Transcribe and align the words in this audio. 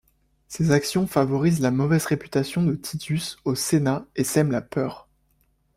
Ces 0.47 0.71
actions 0.71 1.05
favorisent 1.05 1.61
la 1.61 1.69
mauvaise 1.69 2.05
réputation 2.07 2.63
de 2.63 2.73
Titus 2.73 3.37
au 3.45 3.53
sénat 3.53 4.07
et 4.15 4.23
sèment 4.23 4.49
la 4.49 4.63
peur. 4.63 5.07